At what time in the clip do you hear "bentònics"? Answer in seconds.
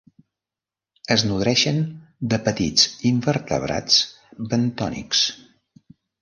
4.55-5.23